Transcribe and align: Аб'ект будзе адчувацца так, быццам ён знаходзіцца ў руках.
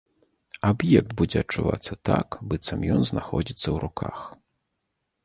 Аб'ект 0.69 1.11
будзе 1.19 1.37
адчувацца 1.43 1.93
так, 2.09 2.37
быццам 2.53 2.79
ён 2.95 3.01
знаходзіцца 3.11 3.63
ў 3.63 3.75
руках. 3.85 4.17